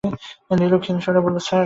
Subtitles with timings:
[0.59, 1.59] নীলু ক্ষীণ স্বরে বলল, স্যার।